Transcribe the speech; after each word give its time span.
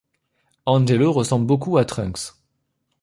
Angelo 0.65 1.11
ressemble 1.11 1.45
beaucoup 1.45 1.77
à 1.77 1.85
Trunks. 1.85 2.33